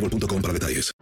[0.00, 0.92] boostmobile.com para detalles.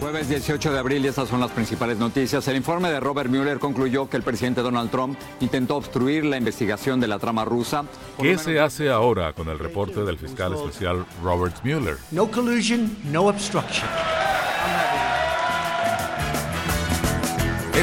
[0.00, 2.46] Jueves 18 de abril y estas son las principales noticias.
[2.48, 6.98] El informe de Robert Mueller concluyó que el presidente Donald Trump intentó obstruir la investigación
[6.98, 7.84] de la trama rusa.
[8.20, 11.96] ¿Qué se hace ahora con el reporte del fiscal especial Robert Mueller?
[12.10, 13.86] No collusion, no obstruction.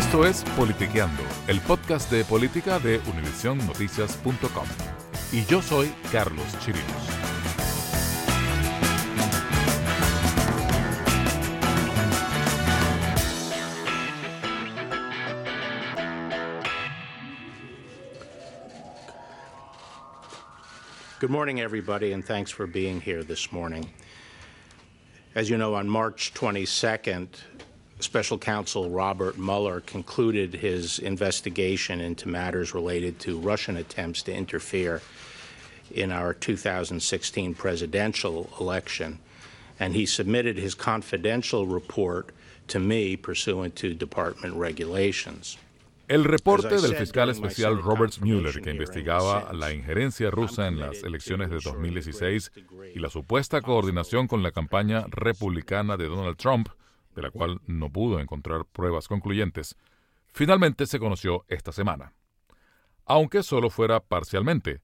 [0.08, 4.66] Esto es Politiqueando, el podcast de política de univisionnoticias.com.
[5.34, 6.88] Y yo soy Carlos Chirinos.
[21.20, 23.90] Good morning, everybody, and thanks for being here this morning.
[25.36, 27.28] As you know, on March 22nd,
[28.00, 35.02] Special Counsel Robert Mueller concluded his investigation into matters related to Russian attempts to interfere
[35.92, 39.20] in our 2016 presidential election,
[39.80, 42.32] and he submitted his confidential report
[42.68, 45.58] to me pursuant to department regulations.
[46.10, 51.50] El reporte del fiscal especial Robert Mueller, que investigaba la injerencia rusa en las elecciones
[51.50, 52.52] de 2016
[52.96, 56.70] y la supuesta coordinación con la campaña republicana de Donald Trump,
[57.18, 59.76] de la cual no pudo encontrar pruebas concluyentes,
[60.28, 62.14] finalmente se conoció esta semana.
[63.06, 64.82] Aunque solo fuera parcialmente,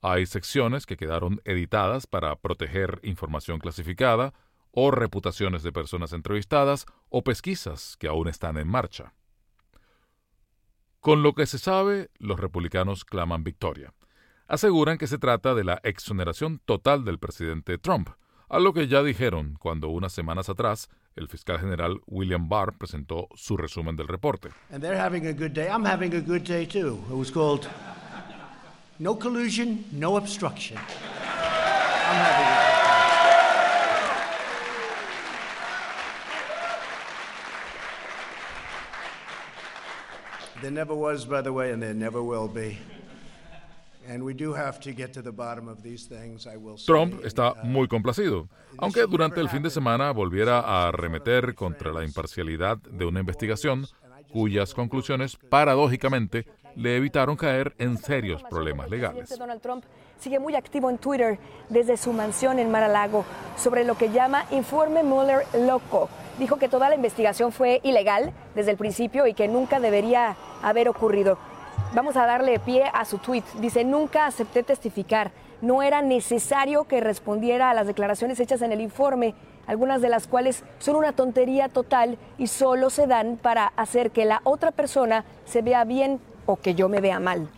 [0.00, 4.32] hay secciones que quedaron editadas para proteger información clasificada
[4.70, 9.12] o reputaciones de personas entrevistadas o pesquisas que aún están en marcha.
[11.00, 13.92] Con lo que se sabe, los republicanos claman victoria.
[14.46, 18.10] Aseguran que se trata de la exoneración total del presidente Trump,
[18.48, 23.28] a lo que ya dijeron cuando unas semanas atrás el fiscal general William Barr presentó
[23.34, 24.50] su resumen del reporte.
[24.70, 25.68] And they're having a good day.
[25.68, 26.98] I'm having a good day too.
[27.10, 27.68] It was called
[28.98, 30.78] No Collusion, No Obstruction.
[30.78, 32.72] I'm having a
[40.62, 42.78] There never was, by the way, and there never will be.
[46.86, 52.04] Trump está muy complacido, aunque durante el fin de semana volviera a arremeter contra la
[52.04, 53.86] imparcialidad de una investigación
[54.32, 59.38] cuyas conclusiones, paradójicamente, le evitaron caer en serios problemas legales.
[59.38, 59.84] Donald Trump
[60.18, 61.38] sigue muy activo en Twitter
[61.68, 63.24] desde su mansión en Mar-a-Lago
[63.56, 66.08] sobre lo que llama Informe Mueller Loco.
[66.38, 70.88] Dijo que toda la investigación fue ilegal desde el principio y que nunca debería haber
[70.88, 71.36] ocurrido.
[71.94, 73.44] Vamos a darle pie a su tweet.
[73.60, 75.30] Dice, nunca acepté testificar.
[75.60, 79.34] no era necesario que respondiera a las declaraciones hechas en el informe,
[79.68, 84.24] algunas de las cuales son una tontería total y solo se dan para hacer que
[84.24, 87.48] la otra persona se vea bien o que yo me vea mal.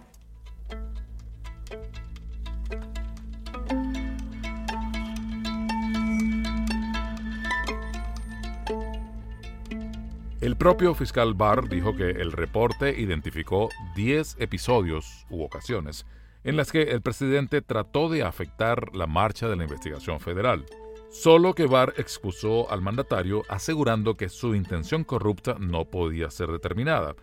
[10.44, 16.04] El propio fiscal Barr dijo que el reporte identificó 10 episodios u ocasiones
[16.44, 20.66] en las que el presidente trató de afectar la marcha de la investigación federal.
[21.10, 27.16] Solo que Barr excusó al mandatario asegurando que su intención corrupta no podía ser determinada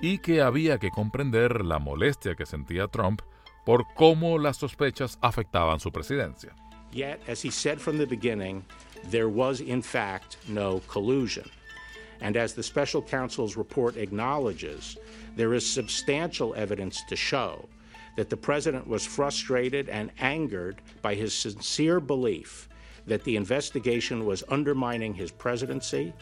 [0.00, 3.22] y que había que comprender la molestia que sentía Trump
[3.66, 6.54] por cómo las sospechas afectaban su presidencia.
[6.92, 8.64] Yet, as he said from the beginning,
[9.10, 11.50] there was in fact no collusion.
[12.20, 14.96] And as the special counsel's report acknowledges,
[15.36, 17.68] there is substantial evidence to show
[18.16, 22.68] that the president was frustrated and angered by his sincere belief
[23.06, 26.12] that the investigation was undermining his presidency,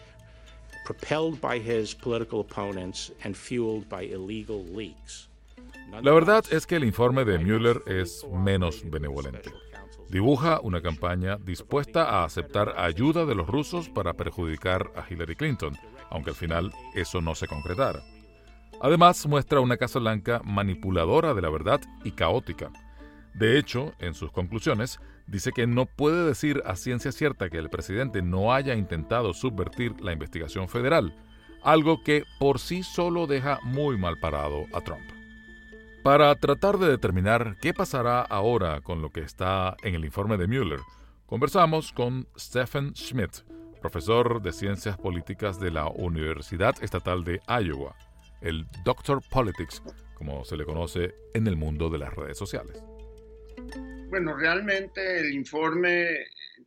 [0.85, 5.29] propelled by his political opponents, and fueled by illegal leaks.
[6.03, 9.51] La verdad es que el informe de Mueller es menos benevolente.
[10.11, 15.77] Dibuja una campaña dispuesta a aceptar ayuda de los rusos para perjudicar a Hillary Clinton,
[16.11, 18.03] aunque al final eso no se concretara.
[18.81, 22.71] Además, muestra una Casa Blanca manipuladora de la verdad y caótica.
[23.35, 27.71] De hecho, en sus conclusiones, dice que no puede decir a ciencia cierta que el
[27.71, 31.15] presidente no haya intentado subvertir la investigación federal,
[31.63, 35.05] algo que por sí solo deja muy mal parado a Trump.
[36.03, 40.47] Para tratar de determinar qué pasará ahora con lo que está en el informe de
[40.47, 40.81] Mueller,
[41.27, 43.43] conversamos con Stephen Schmidt,
[43.79, 47.97] profesor de Ciencias Políticas de la Universidad Estatal de Iowa,
[48.41, 49.83] el Doctor Politics,
[50.15, 52.83] como se le conoce en el mundo de las redes sociales.
[54.09, 56.27] Bueno, realmente el informe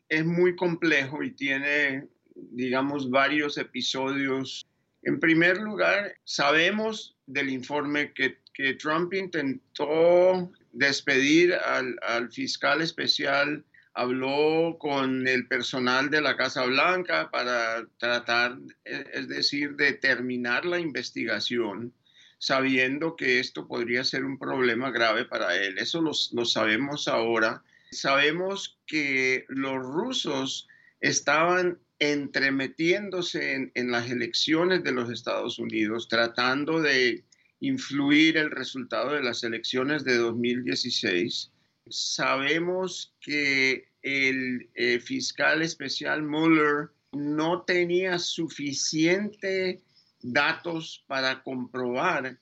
[0.10, 4.66] es muy complejo y tiene, digamos, varios episodios.
[5.04, 8.38] En primer lugar, sabemos del informe que
[8.76, 13.64] Trump intentó despedir al, fiscal especial,
[13.94, 20.80] habló con el personal de la Casa Blanca para tratar, es decir, de terminar la
[20.80, 21.94] investigación,
[22.38, 25.78] sabiendo que esto podría ser un problema grave para él.
[25.78, 26.14] Eso lo,
[26.46, 27.64] sabemos ahora.
[27.92, 30.68] Sabemos que los rusos
[31.02, 37.24] estaban entremetiéndose en las elecciones de los Estados Unidos, tratando de
[37.62, 41.51] influir el resultado de las elecciones de 2016.
[41.90, 49.82] Sabemos que el eh, fiscal especial Mueller no tenía suficiente
[50.22, 52.38] datos para comprobar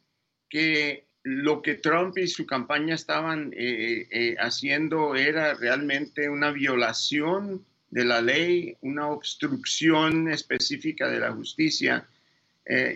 [0.50, 7.66] que lo que Trump y su campaña estaban eh, eh, haciendo era realmente una violación
[7.90, 12.08] de la ley, una obstrucción específica de la justicia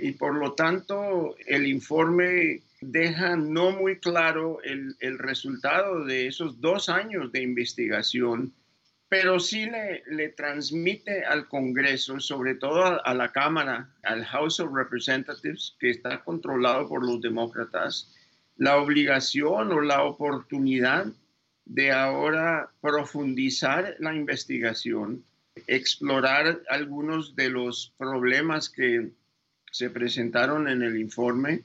[0.03, 2.61] y por lo tanto el informe
[2.91, 8.53] deja no muy claro el, resultado de esos dos años de investigación,
[9.09, 14.59] pero sí le, le transmite al Congreso, sobre todo a, a, la Cámara, al House
[14.59, 18.13] of Representatives, que está controlado por los demócratas,
[18.57, 21.07] la obligación o la oportunidad
[21.65, 25.23] de ahora profundizar la investigación,
[25.67, 29.11] explorar algunos de los problemas que
[29.71, 31.63] se presentaron en el informe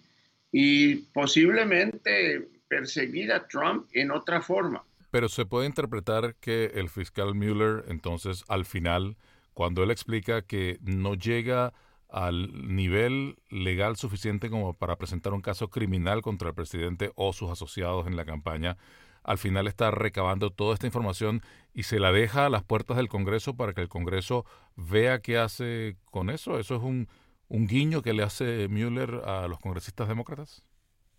[0.53, 4.85] y posiblemente perseguir a Trump en otra forma.
[5.11, 9.17] Pero se puede interpretar que el fiscal Mueller entonces al final,
[9.55, 11.73] cuando él explica que no llega
[12.09, 17.51] al nivel legal suficiente como para presentar un caso criminal contra el presidente o sus
[17.51, 18.77] asociados en la campaña,
[19.23, 21.43] al final está recabando toda esta información
[21.75, 25.37] y se la deja a las puertas del Congreso para que el Congreso vea qué
[25.37, 26.59] hace con eso.
[26.59, 27.09] Eso es un
[27.49, 30.63] un guiño que le hace Mueller a los congresistas demócratas?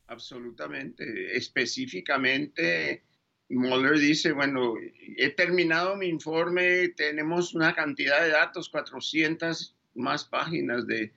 [0.08, 1.36] Absolutamente.
[1.36, 3.04] Específicamente,
[3.50, 4.76] Mueller dice, bueno,
[5.18, 11.12] he terminado mi informe, tenemos una cantidad de datos, 400 más páginas de,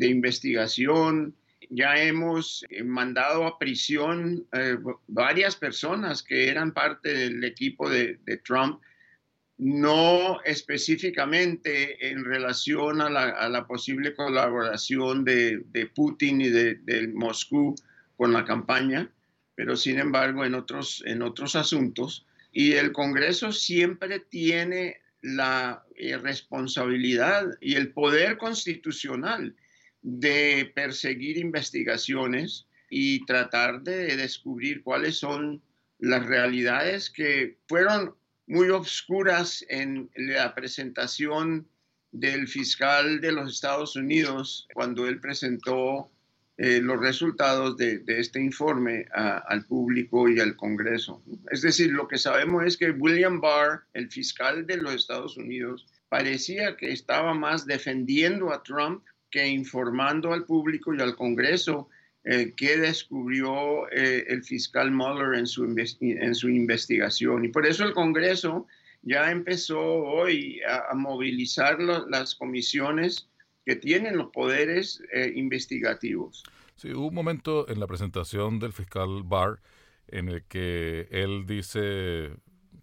[0.00, 1.34] investigación,
[1.70, 4.76] ya hemos eh, mandado a prisión eh,
[5.08, 8.80] varias personas que eran parte del equipo de Trump
[9.58, 17.74] no específicamente en relación a la, posible colaboración de, Putin y de, Moscú
[18.16, 19.10] con la campaña,
[19.56, 22.24] pero sin embargo en otros, en otros asuntos.
[22.52, 29.56] Y el Congreso siempre tiene la eh, responsabilidad y el poder constitucional
[30.02, 35.60] de perseguir investigaciones y tratar de descubrir cuáles son
[35.98, 38.14] las realidades que fueron
[38.48, 41.68] muy oscuras en la presentación
[42.10, 46.10] del fiscal de los Estados Unidos cuando él presentó
[46.56, 51.22] eh, los resultados de, este informe al público y al Congreso.
[51.52, 55.86] Es decir, lo que sabemos es que William Barr, el fiscal de los Estados Unidos,
[56.08, 61.90] parecía que estaba más defendiendo a Trump que informando al público y al Congreso
[62.30, 67.46] eh, que descubrió eh, el fiscal Mueller en su, en su investigación.
[67.46, 68.66] Y por eso el Congreso
[69.00, 73.30] ya empezó hoy a, movilizar las comisiones
[73.64, 76.44] que tienen los poderes eh, investigativos.
[76.76, 79.62] Sí, hubo un momento en la presentación del fiscal Barr
[80.08, 82.32] en el que él dice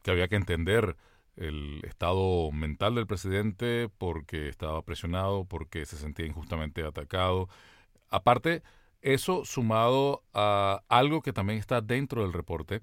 [0.02, 0.96] que había que entender
[1.36, 7.48] el estado mental del presidente porque estaba presionado, porque se sentía injustamente atacado.
[8.10, 8.64] Aparte,
[9.06, 12.82] eso sumado a algo que también está dentro del reporte,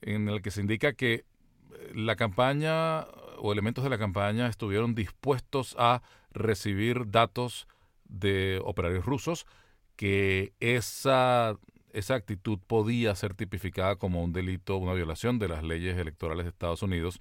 [0.00, 1.24] en el que se indica que
[1.94, 3.02] la campaña
[3.38, 6.02] o elementos de la campaña estuvieron dispuestos a
[6.32, 7.68] recibir datos
[8.04, 9.46] de operarios rusos,
[9.94, 11.56] que esa,
[11.92, 16.50] esa actitud podía ser tipificada como un delito, una violación de las leyes electorales de
[16.50, 17.20] Estados Unidos,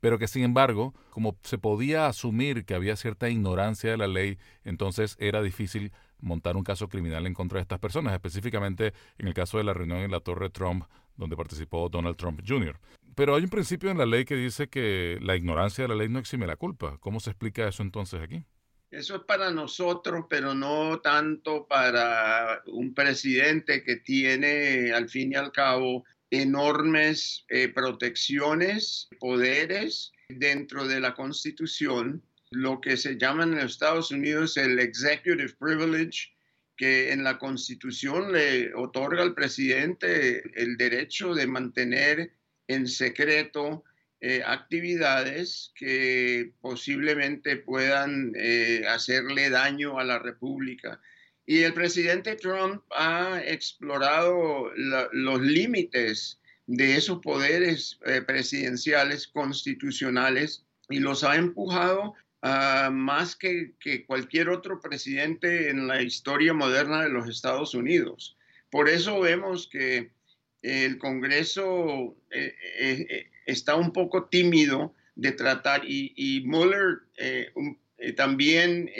[0.00, 4.38] pero que sin embargo, como se podía asumir que había cierta ignorancia de la ley,
[4.64, 9.34] entonces era difícil montar un caso criminal en contra de estas personas, específicamente en el
[9.34, 10.84] caso de la reunión en la Torre Trump,
[11.16, 12.78] donde participó Donald Trump Jr.
[13.14, 16.08] Pero hay un principio en la ley que dice que la ignorancia de la ley
[16.08, 16.96] no exime la culpa.
[17.00, 18.44] ¿Cómo se explica eso entonces aquí?
[18.90, 25.34] Eso es para nosotros, pero no tanto para un presidente que tiene al fin y
[25.34, 33.56] al cabo enormes eh, protecciones, poderes dentro de la Constitución, lo que se llama en
[33.56, 36.32] los Estados Unidos el Executive Privilege,
[36.76, 42.32] que en la Constitución le otorga al presidente el derecho de mantener
[42.68, 43.84] en secreto
[44.20, 51.00] eh, actividades que posiblemente puedan eh, hacerle daño a la República.
[51.44, 61.00] Y el presidente Trump ha explorado los límites de esos poderes eh, presidenciales constitucionales y
[61.00, 67.28] los ha empujado más que, que, cualquier otro presidente en la historia moderna de los
[67.28, 68.36] Estados Unidos.
[68.70, 70.10] Por eso vemos que
[70.62, 77.02] el Congreso eh, eh, eh, está un poco tímido de tratar y, Mueller
[78.16, 78.90] también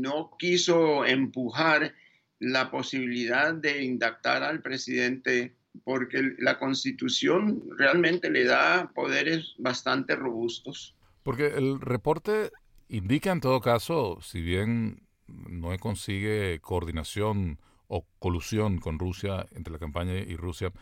[0.00, 1.94] no quiso empujar
[2.40, 5.54] la posibilidad de indactar al presidente
[5.84, 10.96] porque la constitución realmente le da poderes bastante robustos.
[11.22, 12.50] Porque el reporte
[12.88, 19.78] indica en todo caso, si bien no consigue coordinación o colusión con Rusia entre la
[19.78, 20.72] campaña y Rusia,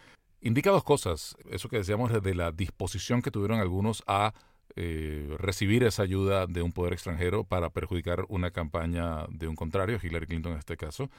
[0.40, 1.37] indica dos cosas.
[1.50, 4.34] Eso que decíamos de la disposición que tuvieron algunos a
[4.76, 9.99] eh, recibir esa ayuda de un poder extranjero para perjudicar una campaña de un contrario,
[10.02, 11.11] Hillary Clinton en este caso,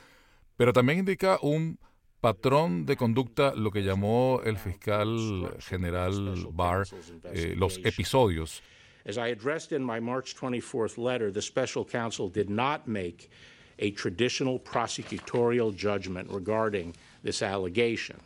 [0.58, 1.80] pero también indica un
[2.22, 6.88] patrón de conducta, lo que llamó el fiscal general Barr,
[7.26, 8.64] eh, los episodios.
[9.06, 13.30] As I addressed in my March 24th letter, the special counsel did not make
[13.78, 18.20] a traditional prosecutorial judgment regarding this allegation.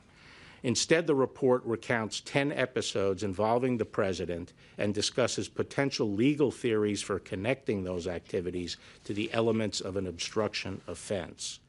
[0.63, 7.19] Instead, the report recounts 10 episodes involving the president and discusses potential legal theories for
[7.19, 11.59] connecting those activities to the elements of an obstruction offense.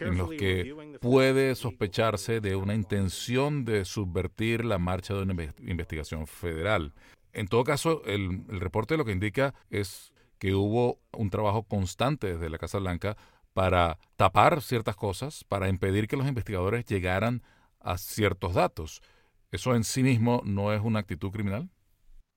[0.00, 6.28] en los que puede sospecharse de una intención de subvertir la marcha de una investigación
[6.28, 6.92] federal.
[7.38, 12.26] En todo caso, el, el reporte lo que indica es que hubo un trabajo constante
[12.34, 13.16] desde la Casa Blanca
[13.52, 17.42] para tapar ciertas cosas, para impedir que los investigadores llegaran
[17.80, 19.02] a ciertos datos.
[19.50, 21.68] ¿Eso en sí mismo no es una actitud criminal?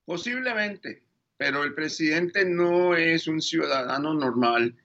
[0.06, 1.04] Posiblemente,
[1.38, 4.76] pero el presidente no es un ciudadano normal.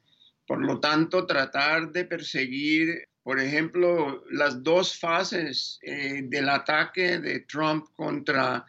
[0.46, 7.40] Por lo tanto, tratar de perseguir, por ejemplo, las dos fases eh, del ataque de
[7.40, 8.64] Trump contra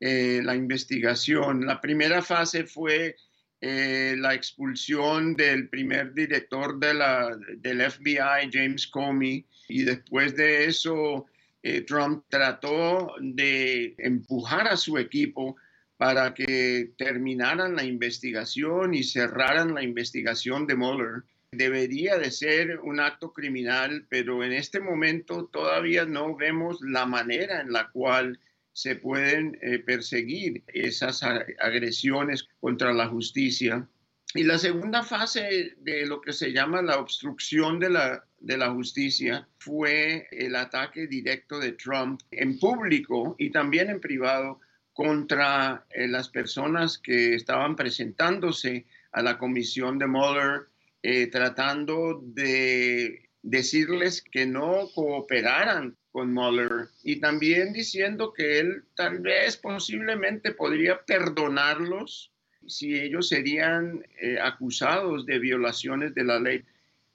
[0.00, 1.66] eh, la investigación.
[1.66, 3.16] La primera fase fue
[3.60, 10.64] eh, la expulsión del primer director de la, del FBI, James Comey, y después de
[10.64, 11.26] eso
[11.62, 15.56] eh, Trump trató de empujar a su equipo
[15.98, 21.24] para que terminaran la investigación y cerraran la investigación de Mueller.
[21.52, 27.60] Debería de ser un acto criminal, pero en este momento todavía no vemos la manera
[27.60, 28.38] en la cual
[28.72, 33.88] se pueden eh, perseguir esas agresiones contra la justicia.
[34.34, 38.70] Y la segunda fase de lo que se llama la obstrucción de la, de la
[38.70, 44.60] Justicia fue el ataque directo de Trump en público y también en privado
[44.92, 50.68] contra eh, las personas que estaban presentándose a la comisión de Mueller
[51.02, 59.20] eh, tratando de decirles que no cooperaran con Mueller y también diciendo que él tal
[59.20, 62.32] vez posiblemente podría perdonarlos
[62.66, 66.64] si ellos serían eh, acusados de violaciones de la ley.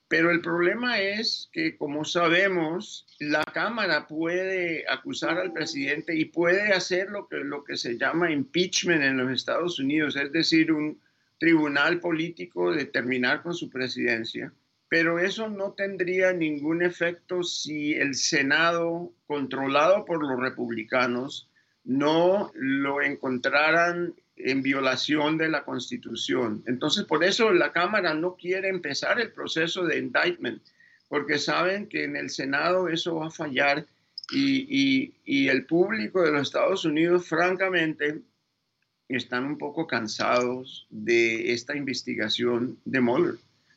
[0.08, 6.74] Pero el problema es que, como sabemos, la Cámara puede acusar al presidente y puede
[6.74, 11.00] hacer lo que, lo que se llama impeachment en los Estados Unidos, es decir, un
[11.40, 14.54] tribunal político de terminar con su presidencia.
[14.96, 21.50] Pero eso no tendría ningún efecto si el Senado, controlado por los republicanos,
[21.84, 26.64] no lo encontraran en violación de la Constitución.
[26.66, 30.64] Entonces, por eso la Cámara no quiere empezar el proceso de indictment,
[31.10, 33.86] porque saben que en el Senado eso va a fallar
[34.32, 38.22] y, el público de los Estados Unidos, francamente,
[39.10, 43.36] están un poco cansados de esta investigación de Mueller.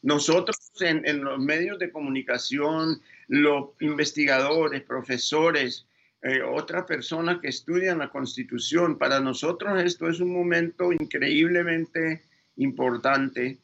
[0.08, 5.84] Nosotros en, en los medios de comunicación, los investigadores, profesores,
[6.22, 8.96] eh, otra persona que estudia la Constitución.
[8.96, 12.22] Para nosotros esto es un momento increíblemente
[12.56, 13.58] importante,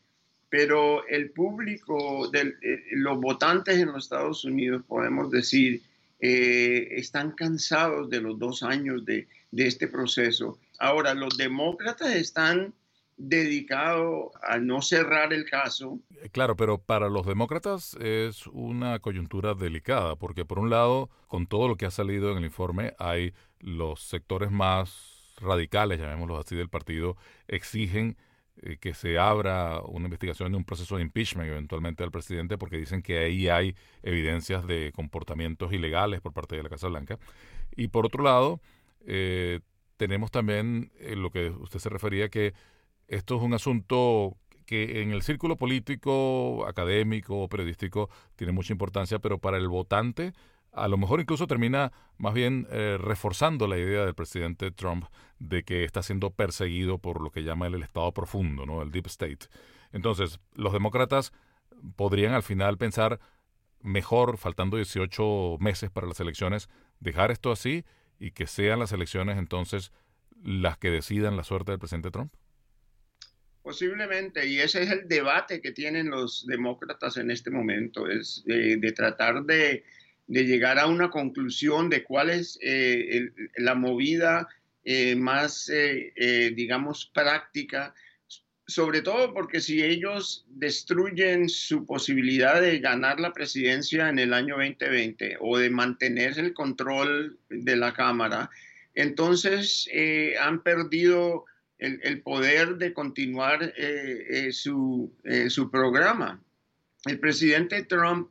[0.50, 5.80] pero el público, de, eh, los votantes en los Estados Unidos, podemos decir,
[6.20, 10.58] eh, están cansados de los dos años de, de este proceso.
[10.78, 12.74] Ahora, los demócratas están
[13.16, 16.00] dedicado a no cerrar el caso.
[16.22, 21.46] Eh, claro, pero para los demócratas es una coyuntura delicada, porque por un lado, con
[21.46, 26.56] todo lo que ha salido en el informe, hay los sectores más radicales, llamémoslos así,
[26.56, 27.16] del partido,
[27.48, 28.16] exigen
[28.62, 32.76] eh, que se abra una investigación de un proceso de impeachment eventualmente al presidente, porque
[32.76, 37.18] dicen que ahí hay evidencias de comportamientos ilegales por parte de la Casa Blanca.
[37.76, 38.60] Y por otro lado,
[39.06, 39.60] eh,
[39.96, 42.54] tenemos también lo que usted se refería, que
[43.08, 49.38] esto es un asunto que en el círculo político, académico, periodístico tiene mucha importancia, pero
[49.38, 50.32] para el votante
[50.74, 55.04] a lo mejor incluso termina más bien eh, reforzando la idea del presidente Trump
[55.38, 58.82] de que está siendo perseguido por lo que llama el, Estado profundo, ¿no?
[58.82, 59.46] el Deep State.
[59.92, 61.32] Entonces, los demócratas
[61.96, 63.20] podrían al final pensar
[63.80, 67.84] mejor, faltando 18 meses para las elecciones, dejar esto así
[68.18, 69.92] y que sean las elecciones entonces
[70.42, 72.32] las que decidan la suerte del presidente Trump.
[73.64, 78.92] Posiblemente, y ese es el debate que tienen los demócratas en este momento, es de,
[78.94, 79.82] tratar de,
[80.26, 84.46] llegar a una conclusión de cuál es eh, la movida
[84.84, 87.94] eh, más, eh, digamos, práctica,
[88.66, 94.56] sobre todo porque si ellos destruyen su posibilidad de ganar la presidencia en el año
[94.56, 98.50] 2020 o de mantener el control de la Cámara,
[98.94, 99.88] entonces
[100.38, 101.46] han perdido
[101.78, 106.42] el, poder de continuar eh, eh, su, eh, su programa.
[107.04, 108.30] El presidente Trump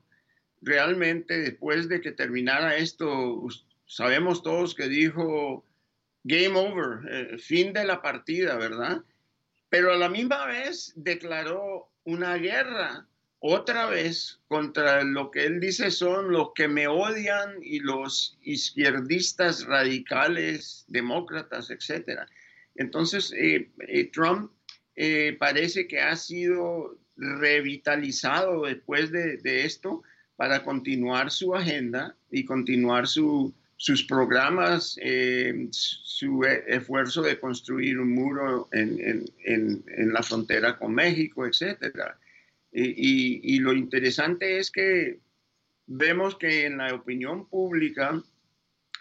[0.62, 3.45] realmente después de que terminara esto,
[3.86, 5.65] sabemos todos que dijo
[6.23, 9.03] game over, fin de la partida, ¿verdad?
[9.69, 13.08] Pero a la misma vez declaró una guerra
[13.45, 19.65] otra vez contra lo que él dice son los que me odian y los izquierdistas
[19.65, 22.25] radicales, demócratas, etcétera.
[22.75, 24.51] Entonces, eh, eh, Trump
[24.95, 30.03] eh, parece que ha sido revitalizado después de, esto
[30.36, 33.53] para continuar su agenda y continuar sus
[34.07, 34.97] programas,
[35.69, 39.25] su e, esfuerzo de construir un muro en,
[40.12, 41.95] la frontera con México, etc.
[42.71, 45.19] y lo interesante es que
[45.86, 48.21] vemos que en la opinión pública,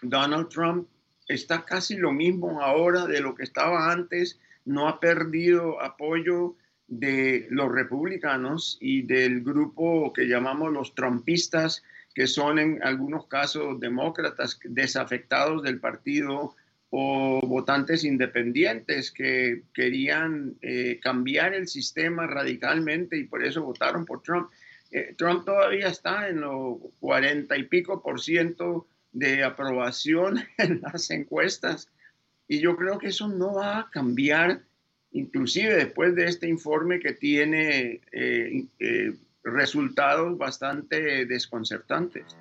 [0.03, 0.87] Donald Trump
[1.27, 6.55] está casi lo mismo ahora de lo que estaba antes, no ha perdido apoyo
[6.87, 11.83] de los republicanos y del grupo que llamamos los trumpistas,
[12.13, 16.55] que son en algunos casos demócratas desafectados del partido
[16.95, 24.21] o votantes independientes que querían eh, cambiar el sistema radicalmente y por eso votaron por
[24.21, 24.51] Trump.
[24.91, 31.09] Eh, Trump todavía está en los cuarenta y pico por ciento de aprobación en las
[31.11, 31.89] encuestas.
[32.47, 34.61] Y yo creo que eso no va a cambiar,
[35.11, 42.35] inclusive después de este informe que tiene eh, eh, resultados bastante desconcertantes.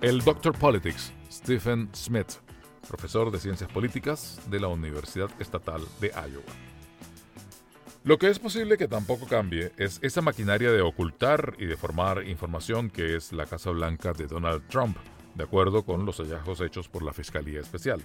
[0.00, 0.52] El Dr.
[0.58, 2.34] Politics, Stephen Smith,
[2.86, 6.63] profesor de Ciencias Políticas de la Universidad Estatal de Iowa.
[8.04, 12.28] Lo que es posible que tampoco cambie es esa maquinaria de ocultar y de formar
[12.28, 14.98] información que es la Casa Blanca de Donald Trump,
[15.34, 18.02] de acuerdo con los hallazgos hechos por la Fiscalía Especial.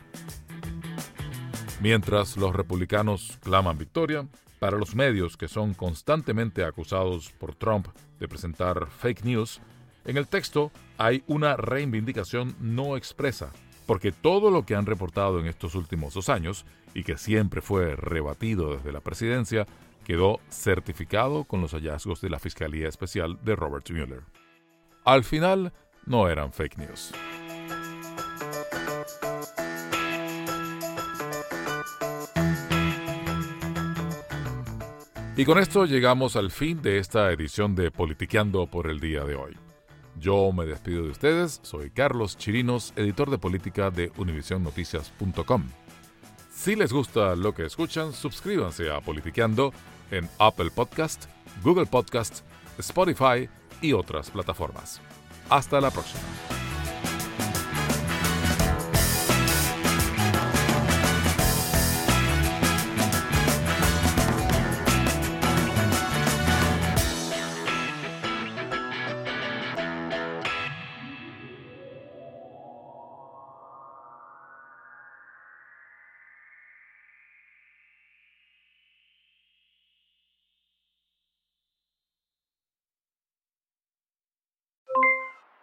[1.81, 4.25] Mientras los republicanos claman victoria,
[4.59, 7.87] para los medios que son constantemente acusados por Trump
[8.21, 9.59] de presentar fake news,
[10.05, 13.51] en el texto hay una reivindicación no expresa,
[13.85, 17.95] porque todo lo que han reportado en estos últimos dos años, y que siempre fue
[17.95, 19.67] rebatido desde la presidencia,
[20.09, 24.23] quedó certificado con los hallazgos de la Fiscalía Especial de Robert Mueller.
[25.05, 25.71] Al final,
[26.07, 27.11] no eran fake news.
[35.37, 39.35] Y con esto llegamos al fin de esta edición de Politiqueando por el día de
[39.35, 39.55] hoy.
[40.17, 45.65] Yo me despido de ustedes, soy Carlos Chirinos, editor de política de univisionnoticias.com.
[46.51, 49.71] Si les gusta lo que escuchan, suscríbanse a Politiqueando
[50.11, 51.25] en Apple Podcast,
[51.63, 52.41] Google Podcast,
[52.77, 53.49] Spotify
[53.81, 55.01] y otras plataformas.
[55.49, 56.21] Hasta la próxima.